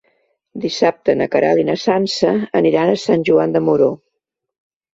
Dissabte 0.61 1.15
na 1.19 1.27
Queralt 1.35 1.61
i 1.65 1.67
na 1.67 1.75
Sança 1.83 2.33
aniran 2.63 2.97
a 2.97 2.99
Sant 3.05 3.29
Joan 3.33 3.57
de 3.59 3.65
Moró. 3.69 3.95